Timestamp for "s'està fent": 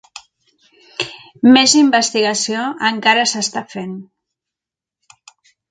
3.35-3.97